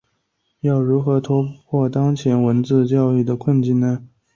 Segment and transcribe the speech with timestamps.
[0.61, 4.03] 要如何突破当前汉字教育的困境呢？